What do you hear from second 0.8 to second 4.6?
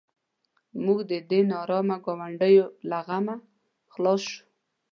موږ د دې نارامه ګاونډیو له غمه خلاص شوو.